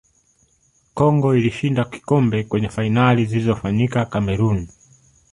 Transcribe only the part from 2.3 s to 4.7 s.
kwenye fainali zilizofanyika cameroon